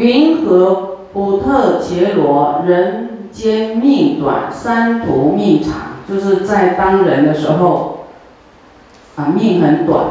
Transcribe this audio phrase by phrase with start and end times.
[0.00, 5.74] 云何不特伽罗人间命短，三途命长？
[6.08, 8.06] 就是在当人的时候，
[9.16, 10.04] 啊，命很短，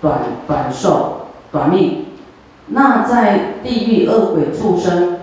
[0.00, 2.06] 短短寿，短命。
[2.68, 5.18] 那在地狱恶鬼畜生，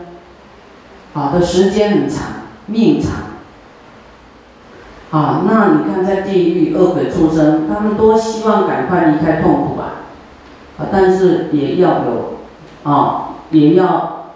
[1.15, 2.27] 啊的时间很长，
[2.67, 3.11] 命长。
[5.09, 10.05] 啊，那你看在地狱恶鬼畜生，他们多希望赶快离开痛苦啊，
[10.77, 14.27] 啊，但是也要有，啊，也要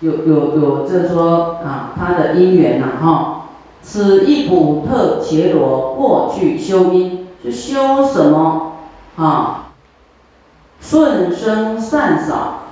[0.00, 3.46] 有有有，就是说啊，他的因缘呐，哈，
[3.82, 8.72] 此一普特伽罗过去修因是修什么
[9.16, 9.60] 啊？
[10.80, 12.64] 顺生善少，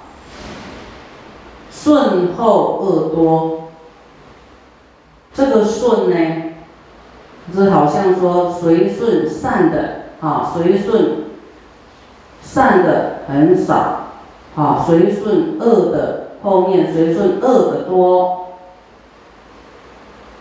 [1.70, 3.58] 顺后恶多。
[5.32, 6.42] 这个顺呢？
[7.52, 11.24] 是好像说随顺善的啊，随顺
[12.40, 14.01] 善的很少
[14.56, 18.46] 啊，随顺恶的后面随顺恶的多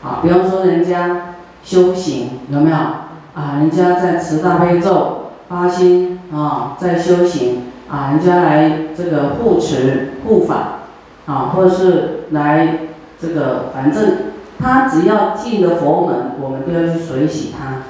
[0.03, 0.19] 啊。
[0.21, 3.57] 比方说人家修行有没有啊？
[3.59, 10.79] 人家在持大悲咒发心啊，在修行啊，人家来这个护持护法
[11.25, 12.79] 啊，或者是来
[13.19, 14.31] 这个反正。
[14.63, 17.81] 他只要进了佛门，我们都要去随喜他，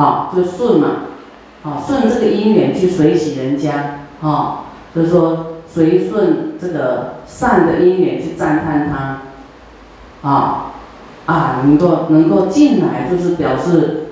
[0.00, 0.88] 好，就顺嘛，
[1.62, 4.60] 好顺这个因缘去随喜人家，啊，
[4.98, 10.72] 就是说随顺这个善的因缘去赞叹他，啊，
[11.26, 14.08] 啊，能够能够进来就是表示，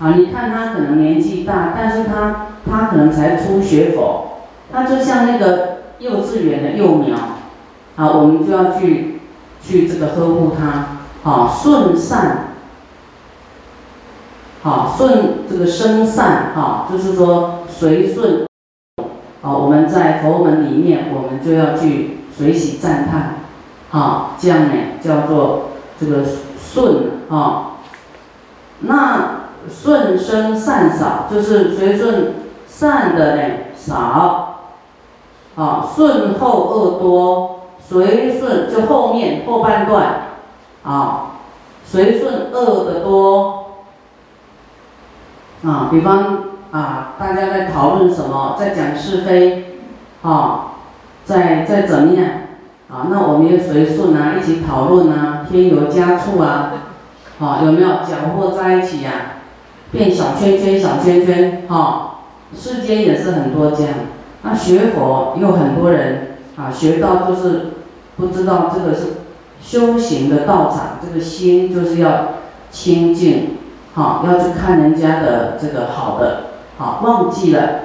[0.00, 4.38] 啊，你看他可能年纪大，但是他他可能才初学佛，
[4.72, 7.16] 他就像那个幼稚园的幼苗，
[7.94, 9.20] 啊，我们就要去
[9.62, 10.96] 去这个呵护他。
[11.28, 12.54] 啊顺善，
[14.62, 18.45] 好顺这个生善，哈，就是说随顺，
[19.46, 23.36] 好，我们在佛门里面，我们就要去随喜赞叹，
[23.90, 25.68] 好，这样呢叫做
[26.00, 26.24] 这个
[26.58, 27.76] 顺，啊，
[28.80, 32.34] 那顺生善少，就是随顺
[32.66, 33.42] 善的呢
[33.76, 34.62] 少，
[35.54, 40.22] 好，顺后恶多，随顺就后面后半段。
[40.82, 41.36] 啊，
[41.84, 43.66] 随顺恶的多。
[45.64, 46.38] 啊，比方
[46.70, 49.76] 啊，大家在讨论什么，在讲是非
[50.22, 50.72] 啊，
[51.24, 52.26] 在在怎么样
[52.90, 53.08] 啊？
[53.10, 56.72] 那我们也随顺啊，一起讨论啊，添油加醋啊，
[57.40, 59.12] 啊，有没有搅和在一起呀？
[59.92, 62.20] 变小圈圈，小圈圈哈，
[62.54, 63.92] 世间也是很多这样。
[64.42, 67.72] 那学佛有很多人啊，学到就是
[68.16, 69.02] 不知道这个是。
[69.58, 72.34] 修行的道场，这个心就是要
[72.70, 73.56] 清净，
[73.94, 76.42] 好，要去看人家的这个好的，
[76.78, 77.80] 好，忘记了，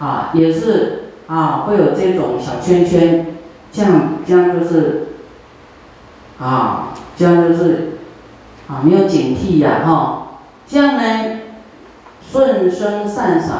[0.00, 3.26] 啊，也是啊，会有这种小圈圈，
[3.70, 5.08] 这样这样就是，
[6.40, 7.98] 啊，这样就是
[8.68, 11.40] 啊，没有警惕呀，哈，这样呢，
[12.20, 13.54] 顺生善少，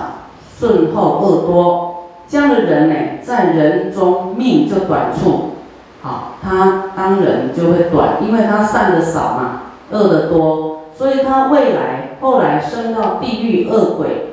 [0.58, 5.52] 顺后恶多，这样的人呢，在人中命就短促。
[6.00, 14.27] 好，他当人就会短，因为他善的少嘛，恶的多，所以他未来后来升到地狱恶鬼，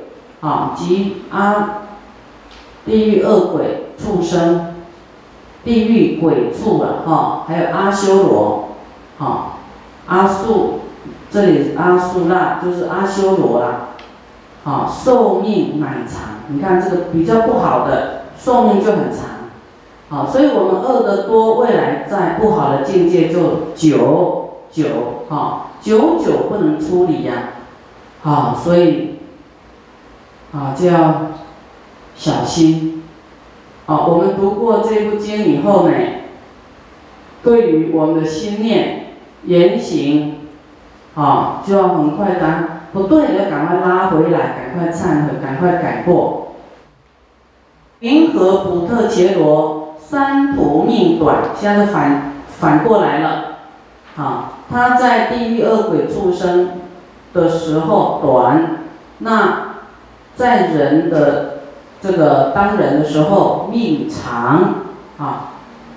[0.46, 1.80] 啊，及阿
[2.86, 4.76] 地狱恶鬼畜生，
[5.64, 8.70] 地狱鬼畜了哈，还有阿修罗，
[9.18, 9.58] 好，
[10.06, 10.82] 阿素，
[11.32, 13.88] 这里阿素那就是阿修罗啦，
[14.64, 19.26] 好，寿命乃长，你看这个比较不好的寿命就很长。
[20.10, 24.86] 好，所以我们恶得多，未来在不好的境界就久久，
[25.28, 27.34] 哈，久久不能出离呀，
[28.22, 29.15] 好，所以，
[30.56, 31.32] 啊，就要
[32.16, 33.04] 小心。
[33.86, 35.94] 好，我们读过这部经以后呢，
[37.44, 40.36] 对于我们的心念、言行，
[41.16, 42.64] 啊，就要很快的，
[42.94, 46.54] 不对的赶快拉回来，赶快忏悔，赶快改过。
[48.00, 49.82] 银河普特伽罗。
[49.98, 53.58] 三途命短，现在反反过来了，
[54.16, 56.74] 啊，他在地狱恶鬼畜生
[57.34, 58.82] 的时候短，
[59.18, 59.75] 那
[60.36, 61.60] 在人的
[62.02, 64.84] 这个当人的时候命长，
[65.18, 65.52] 啊，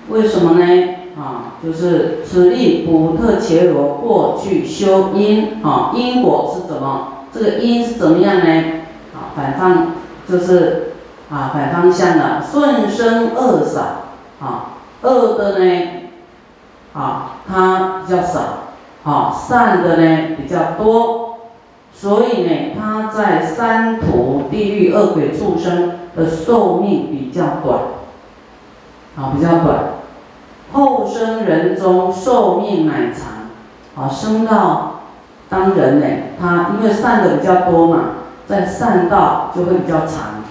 [0.09, 0.95] 为什么呢？
[1.17, 7.25] 啊，就是此地普特伽罗过去修因，啊，因果是怎么？
[7.33, 8.63] 这个因是怎么样呢？
[9.13, 9.87] 啊，反方
[10.27, 10.85] 就是。
[11.31, 13.81] 啊，反方向的顺生恶少，
[14.41, 15.87] 啊，恶的呢，
[16.91, 18.39] 啊，它比较少，
[19.03, 21.18] 啊，善的呢比较多，
[22.01, 27.79] 所以呢，它在三途地狱恶鬼畜生的寿命比较短，
[29.17, 29.95] 啊，比较短，
[30.71, 35.01] 后生人中寿命乃长，啊，生到
[35.49, 36.05] 当人呢，
[36.39, 37.99] 他因为善的比较多嘛，
[38.47, 40.45] 在善道就会比较长，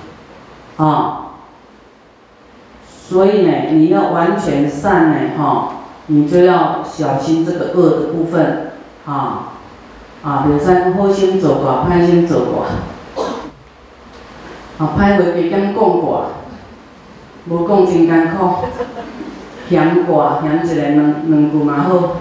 [0.76, 1.28] 啊，
[2.86, 5.68] 所以呢，你要完全善呢，哈，
[6.08, 8.72] 你就要小心这个恶的部分，
[9.06, 9.52] 啊，
[10.22, 13.22] 啊，比如说好心做寡，歹心做寡，
[14.78, 16.22] 啊，歹话加减讲寡，
[17.48, 18.66] 无讲真艰苦。
[19.68, 22.16] 嫌寡嫌一个两两句嘛好，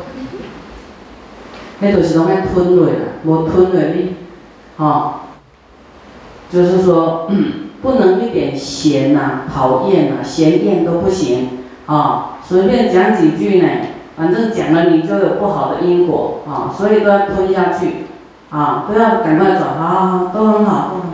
[1.82, 4.16] 迄就是拢爱吞落啦，无吞落你，
[4.76, 5.14] 吼，
[6.52, 7.32] 就是说
[7.82, 13.70] 不能一点嫌呐、讨厌呐、嫌厌都不行，啊，随便讲几句呢，
[14.18, 18.08] 反正讲了你就有不好的因果，啊，所以都要吞下去，
[18.50, 21.08] 啊，不要赶快走，好好好，都很好，都很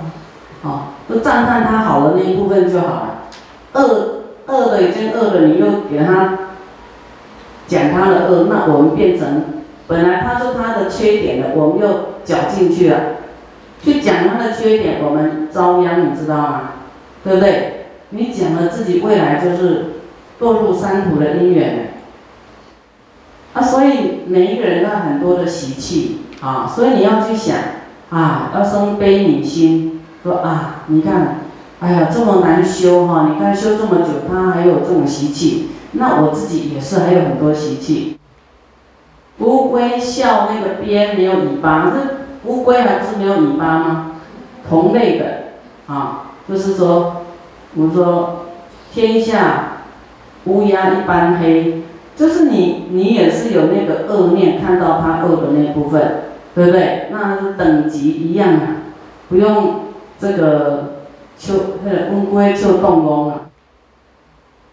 [0.63, 3.09] 好，啊，都赞叹他好的那一部分就好了，
[3.73, 4.09] 恶。
[4.45, 6.37] 恶的已经恶了，你又给他
[7.65, 9.41] 讲他的恶，那我们变成
[9.87, 11.87] 本来他说他的缺点的，我们又
[12.25, 12.99] 搅进去了，
[13.81, 16.61] 去讲他的缺点，我们遭殃，你知道吗？
[17.23, 17.85] 对不对？
[18.09, 19.93] 你讲了自己未来就是
[20.41, 21.92] 堕入三途的因缘
[23.53, 27.57] 啊，所以每一个人都有很多的习气啊，所以你要去想
[28.09, 31.37] 啊，要生悲悯心，说啊，你看。
[31.79, 33.27] 哎呀，这么难修哈！
[33.29, 38.17] 你看修这么久，他还有这种习气，那我自己也是还有很多习气。
[39.39, 44.11] 乌龟笑那个边没有尾巴，这乌龟还不是没有尾巴吗？
[44.69, 45.25] 同类的
[45.87, 47.23] 啊，就是说，
[47.75, 48.45] 我们说
[48.93, 49.79] 天下
[50.45, 51.83] 乌鸦一般黑，
[52.15, 56.01] 就是你你也是有那个恶念，看到他恶的那部分，
[56.55, 57.07] 对不对？
[57.11, 58.67] 那等级一样啊，
[59.29, 59.81] 不用
[60.19, 60.89] 这个。
[61.35, 63.49] 就那个乌龟就动工了，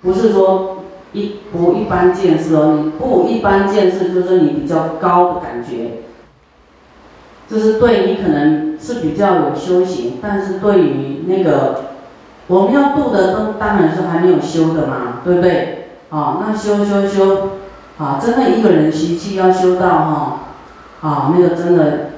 [0.03, 6.03] 不是说一不一般见识哦，你不一般见识就是你比较高的感觉，
[7.49, 11.87] 就是对你可能是比较有修行，但是对于那个
[12.47, 15.80] 我们要度的都当然是还没有修的嘛，对不对？
[16.11, 17.49] 啊，那修修修，
[17.99, 20.39] 啊，真的一个人习气要修到哈，
[21.01, 22.11] 啊，那个真的。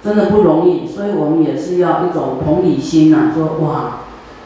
[0.00, 3.32] 真的不容易，所以我们也是要一种同理心呐。
[3.34, 3.98] 说哇，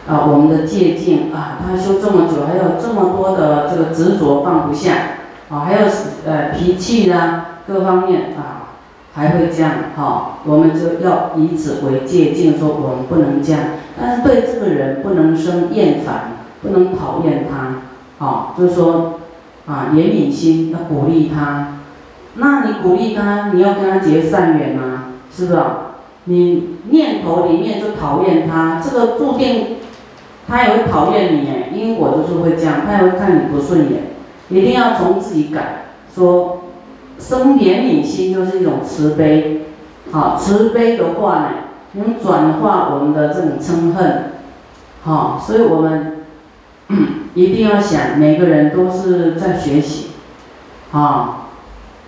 [0.09, 4.95] 啊，我们的戒境啊，他修这么久，还有这么多的这个执着放不下，
[5.51, 5.87] 啊，还有
[6.25, 8.73] 呃脾气啦，各方面啊，
[9.13, 10.39] 还会这样哈。
[10.47, 13.61] 我们就要以此为戒境，说我们不能这样。
[14.01, 17.83] 但是对这个人不能生厌烦，不能讨厌他，
[18.23, 19.19] 啊，就是说
[19.67, 21.79] 啊，怜悯心要鼓励他。
[22.35, 25.15] 那你鼓励他，你要跟他结善缘吗？
[25.31, 25.61] 是不是？
[26.25, 29.79] 你念头里面就讨厌他，这个注定
[30.47, 34.03] 他也会讨厌你哎，因果就是会这样，他也会看你不顺眼，
[34.51, 35.87] 一定要从自己改。
[36.15, 36.63] 说
[37.19, 39.63] 生怜悯心就是一种慈悲，
[40.13, 41.49] 好，慈悲的话呢，
[41.95, 44.33] 能转化我们的这种嗔恨，
[45.03, 46.12] 好，所以我们
[47.35, 50.13] 一定要想，每个人都是在学习，
[50.93, 51.49] 啊，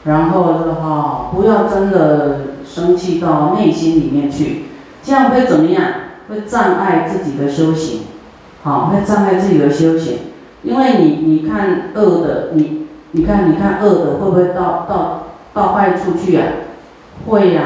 [0.04, 2.40] 然后的话不要真的。
[2.66, 4.64] 生气到内心里面去，
[5.02, 5.84] 这样会怎么样？
[6.28, 8.04] 会障碍自己的修行，
[8.64, 10.20] 好，会障碍自己的修行。
[10.62, 16.46] 因为你，你看恶的，你，你看，你看恶的会不会到到到坏处去啊？
[17.28, 17.62] 会呀，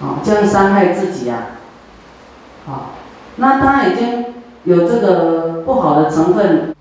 [0.00, 1.55] 好，这样伤害自己啊，
[3.36, 4.26] 那他已经
[4.64, 6.74] 有这个不好的成分。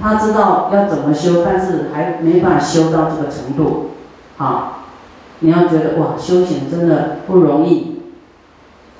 [0.00, 3.90] 他知道要怎么修，但是还没办法修到这个程度，
[4.36, 4.84] 啊，
[5.40, 8.02] 你要觉得哇，修行真的不容易，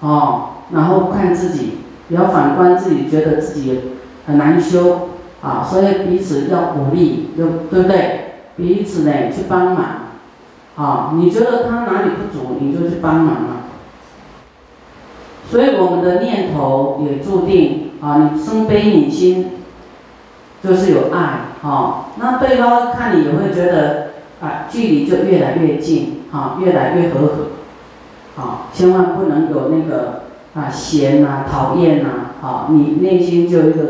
[0.00, 3.92] 哦，然后看自己，也要反观自己，觉得自己
[4.26, 5.10] 很难修，
[5.40, 8.24] 啊，所以彼此要鼓励，对对不对？
[8.56, 9.84] 彼此呢去帮忙，
[10.74, 13.48] 啊，你觉得他哪里不足，你就去帮忙嘛。
[15.50, 19.50] 所以我们的念头也注定啊，你生悲悯心。
[20.60, 24.08] 就是有爱，哈，那对方看你也会觉得，
[24.40, 27.32] 啊，距离就越来越近，哈，越来越和和，
[28.34, 30.22] 好，千万不能有那个
[30.56, 32.08] 啊嫌呐、讨厌呐，
[32.40, 33.82] 好，你内心就有一个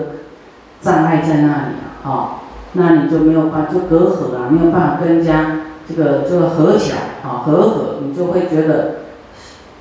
[0.82, 1.74] 障碍在那里，
[2.04, 2.42] 啊，
[2.74, 8.96] 那你就没有办法就隔阂啊，没有办法跟人家这个这个合起来，啊，和和，你就会觉得，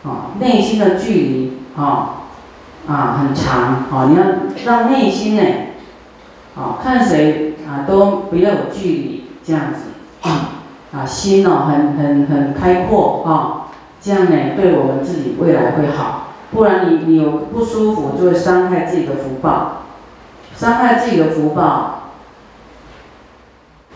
[0.06, 2.10] 啊，内心的距离，哦，
[2.88, 4.24] 啊很长，好，你要
[4.66, 5.44] 让内心呢。
[6.56, 9.92] 哦，看谁啊都不要有距离，这样子，
[10.92, 13.70] 啊，心哦很很很开阔啊，
[14.02, 19.84] 这样呢对我们自己未来会好，不然你你有不舒服就会伤害自己的福报，
[20.56, 22.10] 伤害自己的福报，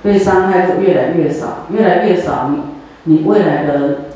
[0.03, 2.61] 被伤害就越来越少，越来越少，你
[3.05, 4.10] 你未来的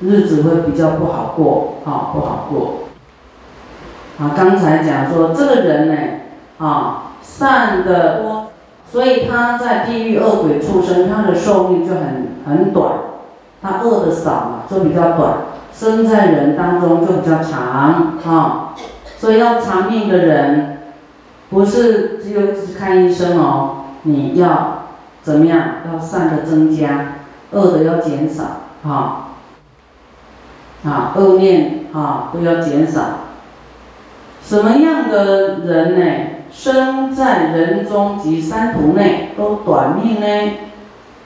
[0.00, 2.74] 日子会比较不好过，啊，不好过。
[4.18, 5.94] 啊，刚才讲说这个人呢，
[6.58, 8.46] 啊，善的多，
[8.90, 12.92] 所以他在地狱恶鬼畜生，他的寿命就很很短，
[13.62, 15.34] 他恶的少嘛，就比较短，
[15.72, 18.74] 生在人当中就比较长，啊，
[19.16, 20.74] 所以要长命的人。
[21.50, 24.82] 不是只有只看医生哦，你要
[25.22, 25.76] 怎么样？
[25.90, 27.14] 要善的增加，
[27.52, 28.44] 恶的要减少，
[28.86, 29.27] 啊，
[30.84, 33.00] 啊，恶念啊都要减少。
[34.42, 36.04] 什么样的人呢？
[36.50, 40.52] 生在人中及三途内都短命呢？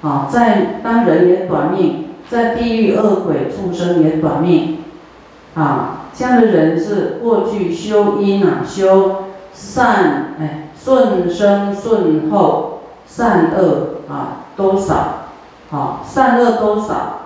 [0.02, 4.78] 啊，在当人也短命，在地狱恶鬼畜生也短命，
[5.54, 9.24] 啊，这样的人是过去修因啊修。
[9.54, 15.26] 善哎，顺生顺后，善恶啊都少，
[15.70, 17.18] 好善恶都少，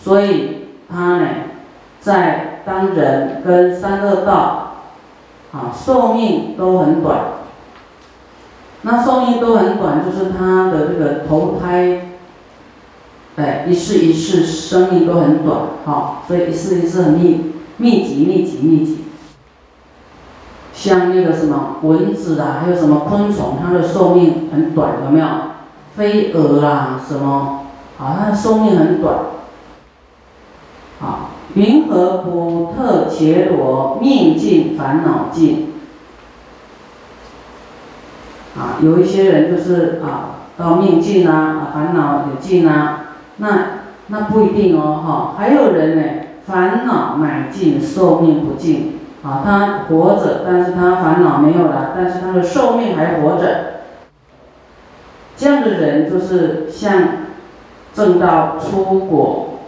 [0.00, 1.26] 所以他呢，
[2.04, 4.74] 在当人跟三恶道，
[5.52, 7.18] 啊寿命都很短。
[8.82, 12.08] 那寿命都很短，就是他的这个投胎，
[13.36, 19.04] 哎一世一世生命都很短，好，所以一世一世很密密集密集密集。
[20.74, 25.26] 像那个什么蚊子啊，还有什么昆虫，它的寿命很短，有没有？
[25.96, 27.66] 飞蛾啦，什么
[27.98, 29.16] 啊，它的寿命很短。
[31.54, 35.72] 云何不特伽罗命尽烦恼尽？
[38.56, 43.48] 啊，有一些人就是啊，到命尽啊，啊，烦恼也尽啊，那
[44.08, 46.02] 那不一定哦，哈，还有人呢，
[46.46, 49.00] 烦恼乃尽，寿命不尽。
[49.24, 53.80] 啊，他活着，但是他烦恼没有了，但是他的寿命还活着。
[55.34, 56.92] 这样的人就是像
[57.94, 59.60] 正道出果，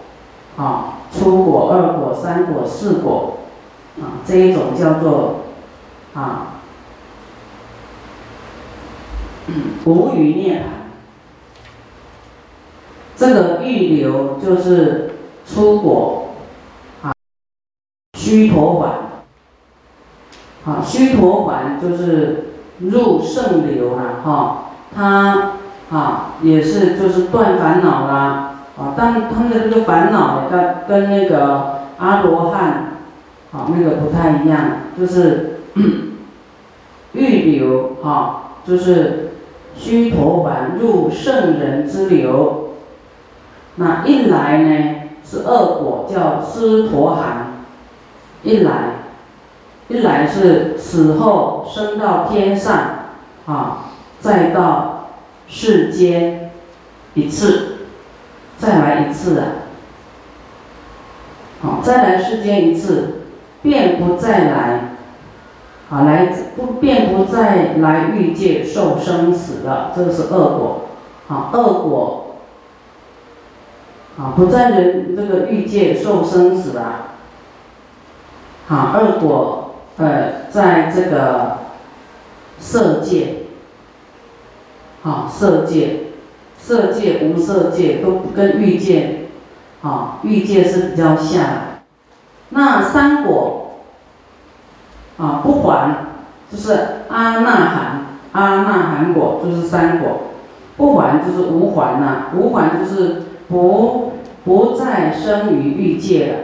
[0.58, 3.38] 啊，初果、二果、三果、四果，
[4.00, 5.44] 啊，这一种叫做
[6.14, 6.60] 啊
[9.84, 10.62] 无余涅槃。
[13.16, 15.14] 这个预流就是
[15.46, 16.34] 出果，
[17.02, 17.12] 啊，
[18.18, 19.06] 须陀洹。
[20.68, 25.52] 啊，须陀洹就是入圣流了哈，他
[25.90, 32.98] 啊也是就是断烦恼啦，啊，但他们的这个烦恼跟跟那个阿罗汉，
[33.52, 35.60] 啊那个不太一样，就是
[37.12, 39.32] 欲流哈，就是
[39.74, 42.74] 须陀洹入圣人之流，
[43.76, 47.52] 那一来呢是恶果叫斯陀含，
[48.42, 48.72] 一来。
[49.88, 52.76] 一来是死后升到天上，
[53.46, 53.84] 啊，
[54.18, 55.10] 再到
[55.46, 56.50] 世间
[57.14, 57.75] 一次，
[58.58, 59.46] 再来一次啊，
[61.62, 63.22] 好，再来世间一次，
[63.62, 64.96] 便不再来，
[65.90, 70.88] 啊，来不便不再来欲界受生死了，这个是恶果，
[71.28, 72.36] 好，恶果，
[74.18, 77.14] 啊，不在人这个欲界受生死啊，
[78.66, 79.62] 好，恶果。
[79.98, 81.60] 呃，在这个
[82.58, 83.46] 色界，
[85.00, 86.05] 好，色界、
[86.66, 89.26] 色界、无色界都跟欲界，
[89.82, 91.44] 啊，欲界是比较像。
[92.48, 93.82] 那三果，
[95.16, 96.06] 啊，不还，
[96.50, 96.72] 就是
[97.08, 100.22] 阿那含，阿那含果就是三果，
[100.76, 106.34] 不还就是无还呐，无还就是不不再生于欲界了。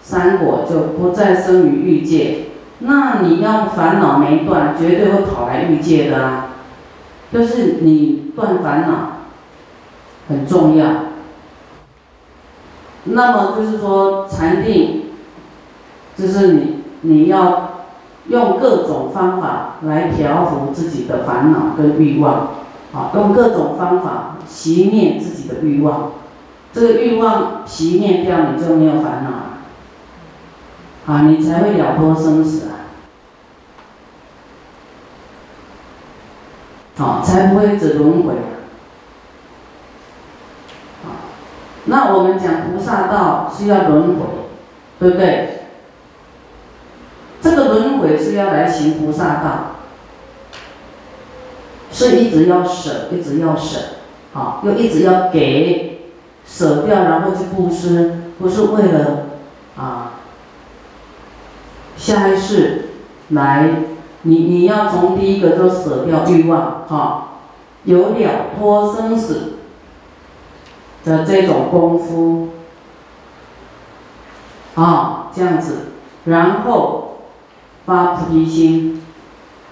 [0.00, 2.44] 三果就不再生于欲界，
[2.78, 6.50] 那你要烦恼没断，绝对会跑来欲界的啊。
[7.32, 9.15] 就是你断烦恼
[10.28, 10.86] 很重要。
[13.04, 15.12] 那么就是说禅定，
[16.16, 17.84] 就是你你要
[18.28, 22.54] 用各种方法来调伏自己的烦恼跟欲望，
[22.92, 26.12] 啊，用各种方法熄灭自己的欲望。
[26.72, 29.52] 这个欲望熄灭掉，你就没有烦恼了。
[31.06, 32.90] 啊，你才会了脱生死啊！
[36.98, 38.34] 好，才不会只轮回
[41.04, 41.30] 啊！
[41.86, 44.26] 那我们讲菩萨道是要轮回，
[45.00, 45.48] 对不对？
[47.40, 49.76] 这个轮回是要来行菩萨道，
[51.92, 53.78] 是一直要舍，一直要舍，
[54.32, 56.00] 好，又一直要给，
[56.44, 59.26] 舍掉然后去布施，不是为了
[59.76, 60.12] 啊。
[61.96, 62.88] 下一世
[63.30, 63.70] 来
[64.22, 67.28] 你你要从第一个就舍掉欲望，哈，
[67.84, 69.55] 有了脱生死
[71.06, 72.48] 的这种功夫，
[74.74, 75.92] 啊，这样子，
[76.26, 77.20] 然后
[77.86, 79.02] 发菩提心，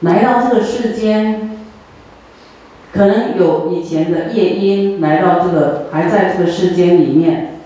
[0.00, 1.58] 来到这个世间，
[2.94, 7.58] 可能有以前的业因来到这个还在这个世间里面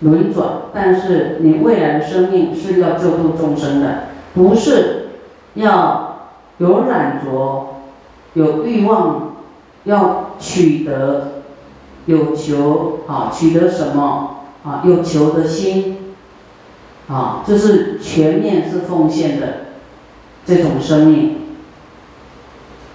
[0.00, 5.10] 轮转，但是你未来的生命是要救度众生的，不是
[5.54, 6.08] 要。
[6.58, 7.68] 有染着，
[8.34, 9.34] 有欲望，
[9.84, 11.39] 要取得，
[12.10, 14.82] 有求啊，取得什么啊？
[14.84, 16.14] 有求的心，
[17.08, 19.46] 啊，这是全面是奉献的
[20.44, 21.36] 这种生命，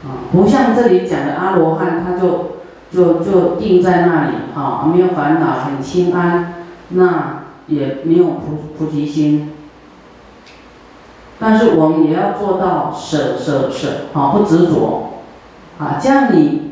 [0.03, 2.57] 啊，不像这里讲的阿罗汉，他就
[2.91, 9.51] 就就定在那里，啊，没有烦恼，很清安，那也没有菩菩提心。
[11.39, 15.21] 但是我们也要做到舍舍舍，啊，不执着，
[15.79, 16.64] 啊，这样你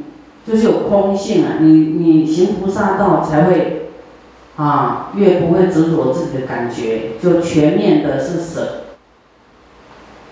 [0.46, 3.90] 就是有空性啊，你你行菩萨道才会，
[4.58, 8.84] 啊，越不会执着自己的感觉，就全面的是舍，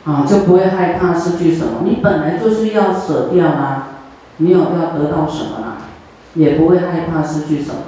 [0.05, 1.81] 啊，就不会害怕失去什么。
[1.83, 3.87] 你本来就是要舍掉啦，
[4.37, 5.77] 没有要得到什么啦，
[6.35, 7.81] 也不会害怕失去什么。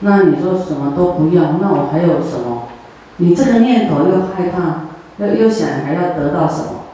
[0.00, 2.68] 那你说什么都不要，那我还有什么？
[3.16, 4.86] 你这个念头又害怕，
[5.18, 6.84] 又又想还要得到什么？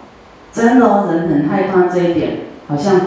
[0.52, 2.38] 真的哦，人很害怕这一点，
[2.68, 3.00] 好像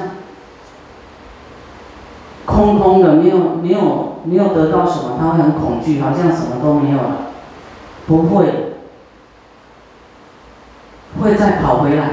[2.46, 7.16] 空空的，没有没有没有得到什么，他会很恐惧，好像什么都没有了。
[8.08, 8.74] 不会，
[11.22, 12.10] 会再跑回来。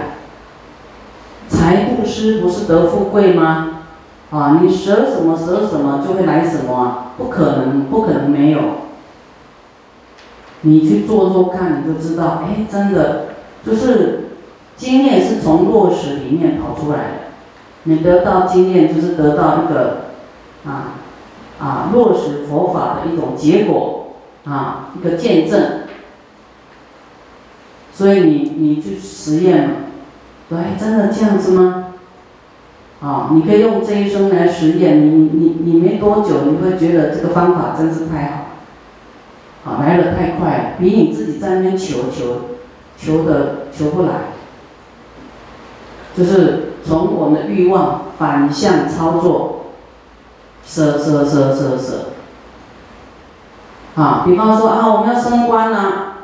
[1.48, 3.84] 财布施不是得富贵吗？
[4.30, 7.12] 啊，你舍什么舍什么就会来什么？
[7.16, 8.60] 不可能，不可能没有。
[10.62, 13.26] 你去做做看，你就知道，哎，真的
[13.64, 14.30] 就是
[14.76, 17.25] 经验是从落实里面跑出来的。
[17.86, 20.08] 你得到经验，就是得到一个
[20.66, 21.00] 啊
[21.58, 25.80] 啊落实佛法的一种结果啊，一个见证。
[27.92, 29.74] 所以你你去实验嘛，
[30.50, 31.94] 对，真的这样子吗？
[33.00, 38.42] 啊，你可以用这一生来实验，你你你没多久，你会觉得这个方法真是太好。
[39.64, 42.56] 啊，来的太快了，比你自己在那边求求
[42.96, 44.12] 求的求不来，
[46.16, 49.66] 就是从我们的欲望反向操作，
[50.64, 52.06] 舍舍舍舍舍。
[53.96, 56.18] 啊，比方说啊，我们要升官啊，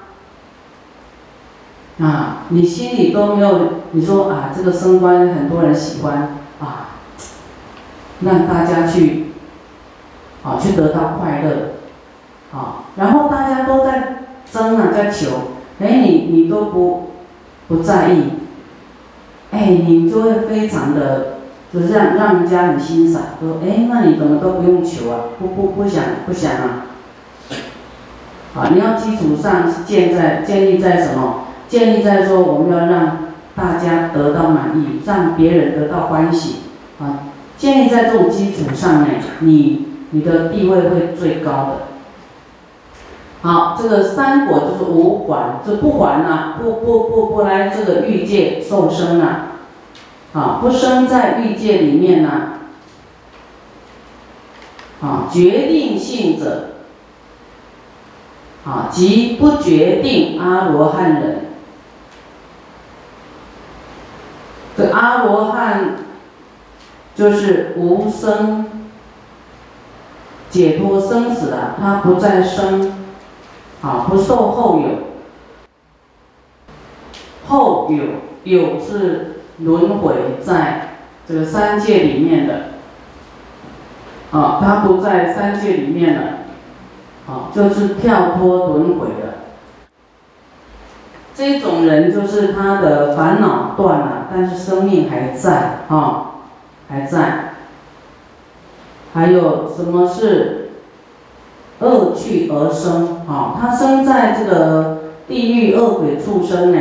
[2.00, 3.58] 啊，你心里都没有，
[3.92, 6.90] 你说啊，这个升官很多人喜欢啊，
[8.20, 9.32] 让大家去
[10.44, 11.72] 啊，去得到快乐。
[12.54, 15.28] 啊，然后大家都在争啊，在求，
[15.80, 17.12] 哎，你你都不
[17.66, 18.24] 不在意，
[19.52, 21.34] 哎，你就会非常的，
[21.72, 25.20] 就是让让人家很欣赏，说，哎，那你怎么都不用求啊？
[25.38, 26.86] 不不不想不想啊？
[28.56, 31.44] 啊，你要基础上建在建立在什么？
[31.68, 33.18] 建立在说我们要让
[33.54, 36.56] 大家得到满意，让别人得到欢喜，
[36.98, 39.08] 啊，建立在这种基础上呢，
[39.40, 41.91] 你你的地位会最高的。
[43.42, 49.48] 好，这个三果就是无还，就不还呐，不不不不来这个欲界受生啊，
[50.32, 52.60] 啊，不生在欲界里面呐，
[55.00, 56.68] 啊，决定性者，
[58.64, 61.46] 啊，即不决定阿罗汉人，
[64.76, 65.96] 这阿罗汉
[67.16, 68.66] 就是无生，
[70.48, 73.01] 解脱生死啊，他不再生。
[73.82, 74.88] 啊，不受后有，
[77.48, 78.04] 后有
[78.44, 82.54] 有是轮回在这个三界里面的，
[84.30, 86.38] 啊，他不在三界里面了，
[87.26, 89.34] 啊，就是跳脱轮回的。
[91.34, 96.34] 这种人就是他的烦恼断了，但是生命还在，啊，
[96.88, 97.54] 还在。
[99.12, 100.61] 还有什么是？
[101.82, 106.78] 恶趣而生，啊，他生在这个地狱恶鬼畜生呢，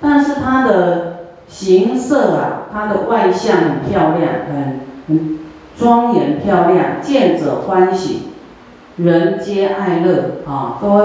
[0.00, 5.38] 但是他的形色啊，他的外相很漂亮，很很
[5.76, 8.30] 庄严漂亮，见者欢喜，
[8.96, 10.98] 人皆爱乐，啊，都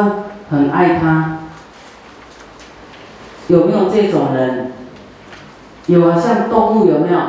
[0.50, 1.40] 很爱他。
[3.48, 4.72] 有没有这种人？
[5.88, 7.20] 有啊，像动物有没有？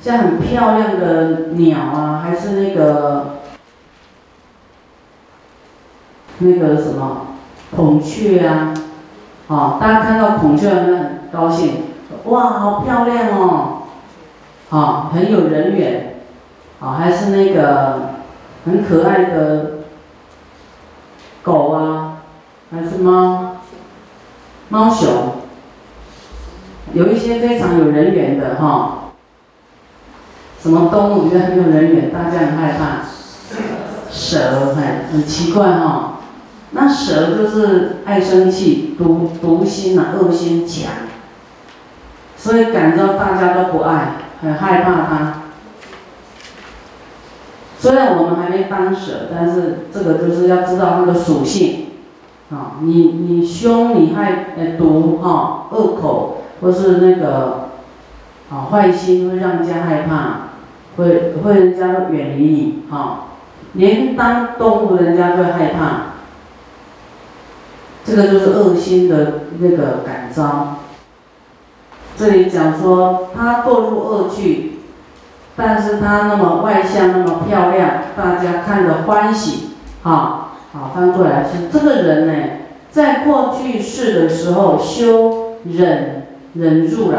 [0.00, 3.37] 像很漂亮的鸟啊，还是那个？
[6.40, 7.26] 那个什么
[7.74, 8.72] 孔雀啊，
[9.48, 11.82] 啊，大家看到孔雀很高兴，
[12.24, 13.82] 哇，好漂亮哦，
[14.70, 16.16] 啊，很有人缘，
[16.80, 18.10] 啊，还是那个
[18.64, 19.78] 很可爱的
[21.42, 22.18] 狗啊，
[22.70, 23.56] 还是猫，
[24.68, 25.08] 猫熊，
[26.92, 29.10] 有一些非常有人缘的哈，
[30.60, 33.02] 什么动物觉得很有人缘，大家很害怕，
[34.08, 36.14] 蛇，很很奇怪哈。
[36.72, 40.90] 那蛇就是爱生气、毒毒心啊，恶心强，
[42.36, 45.34] 所以感到大家都不爱，很害怕它。
[47.78, 51.86] 虽然我们还没当蛇，但是这个就是要知道它的属性
[52.50, 52.76] 啊。
[52.82, 57.70] 你你凶，你害呃毒哈，恶口或是那个
[58.50, 60.50] 啊坏心，会让人家害怕，
[60.96, 63.24] 会会人家远离你哈。
[63.74, 66.07] 连当动物，人家都害怕。
[68.08, 70.78] 这个就是恶心的那个感召。
[72.16, 74.78] 这里讲说他堕入恶趣，
[75.54, 79.72] 但是他那么外向，那么漂亮，大家看着欢喜，
[80.04, 82.48] 啊，好翻过来是这个人呢，
[82.90, 87.18] 在过去世的时候修忍忍入了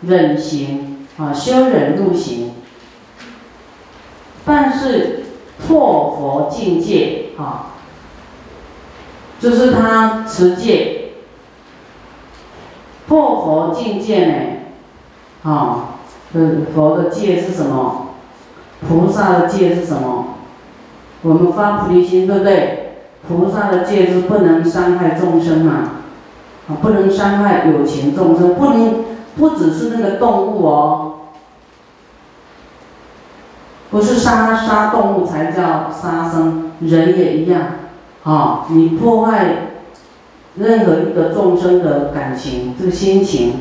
[0.00, 2.52] 忍行，啊，修忍入行，
[4.46, 5.24] 但是
[5.68, 7.66] 破佛境界，啊。
[9.40, 11.12] 就是他持戒，
[13.08, 15.94] 破佛境界呢，啊，
[16.34, 18.08] 嗯，佛的戒是什么？
[18.86, 20.36] 菩萨的戒是什么？
[21.22, 22.76] 我们发菩提心，对不对？
[23.26, 26.02] 菩萨的戒是不能伤害众生啊，
[26.68, 29.04] 啊，不能伤害有情众生，不能
[29.36, 31.12] 不只是那个动物哦，
[33.90, 37.62] 不是杀杀动物才叫杀生，人也一样。
[38.30, 39.72] 啊，你破坏
[40.54, 43.54] 任何一个众生的感情，这个心情，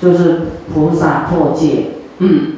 [0.00, 1.88] 就是菩萨破戒。
[2.20, 2.52] 嗯，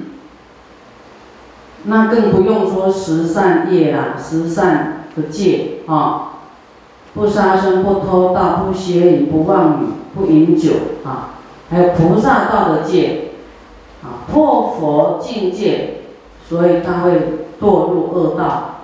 [1.86, 6.34] 那更不用说十善业啦，十善的戒啊，
[7.14, 10.70] 不杀生、不偷盗、不邪淫、不妄语、不饮酒
[11.04, 11.34] 啊，
[11.68, 13.30] 还有菩萨道的戒
[14.04, 16.02] 啊，破佛境界，
[16.48, 17.10] 所以他会
[17.60, 18.74] 堕入恶道。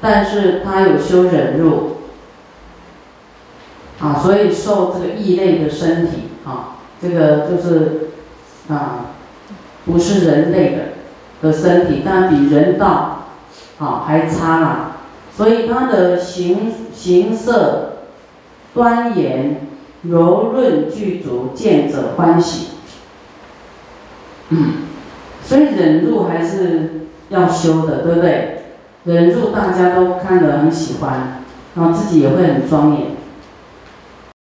[0.00, 1.98] 但是他有修忍辱，
[4.00, 8.10] 啊，所以受这个异类的身体，啊，这个就是
[8.68, 9.12] 啊，
[9.84, 10.78] 不是人类的
[11.42, 13.26] 的身体，但比人道，
[13.78, 14.96] 啊还差了，
[15.36, 18.04] 所以他的形形色
[18.72, 19.68] 端严
[20.02, 22.68] 柔润具足，见者欢喜。
[24.48, 24.72] 嗯，
[25.44, 28.59] 所以忍辱还是要修的，对不对？
[29.04, 31.42] 忍住大家都看得很喜欢，
[31.74, 33.19] 然后自己也会很庄严。